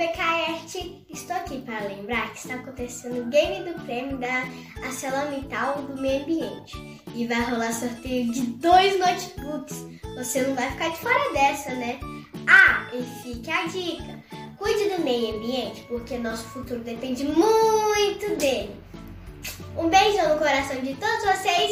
BKRT, 0.00 1.04
estou 1.10 1.36
aqui 1.36 1.60
para 1.60 1.80
lembrar 1.80 2.32
que 2.32 2.38
está 2.38 2.54
acontecendo 2.54 3.20
o 3.20 3.26
game 3.26 3.70
do 3.70 3.78
prêmio 3.84 4.16
da 4.16 4.44
ArcelorMittal 4.82 5.82
do 5.82 6.00
Meio 6.00 6.22
Ambiente 6.22 7.02
e 7.14 7.26
vai 7.26 7.42
rolar 7.42 7.70
sorteio 7.74 8.32
de 8.32 8.40
dois 8.46 8.98
notebooks. 8.98 9.84
Você 10.16 10.40
não 10.40 10.54
vai 10.54 10.70
ficar 10.70 10.88
de 10.88 10.96
fora 10.96 11.32
dessa, 11.34 11.74
né? 11.74 12.00
Ah, 12.48 12.88
e 12.94 13.02
fique 13.22 13.50
a 13.50 13.66
dica: 13.66 14.18
cuide 14.56 14.88
do 14.88 15.02
meio 15.02 15.36
ambiente 15.36 15.82
porque 15.86 16.16
nosso 16.16 16.44
futuro 16.44 16.80
depende 16.80 17.24
muito 17.24 18.36
dele. 18.36 18.74
Um 19.76 19.90
beijo 19.90 20.26
no 20.30 20.38
coração 20.38 20.80
de 20.80 20.94
todos 20.94 21.24
vocês 21.26 21.69